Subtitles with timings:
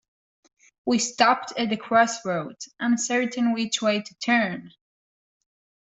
[0.83, 4.71] We stopped at the crossroads, uncertain which way to turn